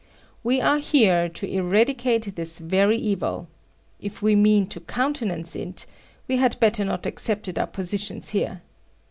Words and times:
We 0.43 0.59
are 0.59 0.79
here 0.79 1.29
to 1.29 1.47
eradicate 1.47 2.35
this 2.35 2.57
very 2.57 2.97
evil. 2.97 3.47
If 3.99 4.23
we 4.23 4.35
mean 4.35 4.65
to 4.69 4.79
countenance 4.79 5.55
it, 5.55 5.85
we 6.27 6.37
had 6.37 6.59
better 6.59 6.83
not 6.83 7.05
accepted 7.05 7.59
our 7.59 7.67
positions 7.67 8.31
here. 8.31 8.63